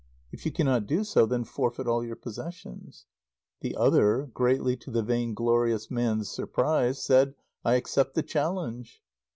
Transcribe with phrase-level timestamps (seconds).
[0.31, 3.05] If you cannot do so, then forfeit all your possessions."
[3.59, 9.03] The other (greatly to the vainglorious man's surprise) said: "I accept the challenge."